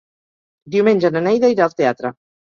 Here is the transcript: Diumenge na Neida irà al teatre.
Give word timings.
Diumenge 0.75 1.11
na 1.17 1.21
Neida 1.27 1.51
irà 1.57 1.67
al 1.67 1.75
teatre. 1.83 2.11